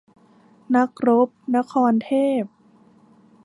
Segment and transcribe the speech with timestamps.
[0.75, 2.11] นักรบ-นครเท
[2.41, 2.43] พ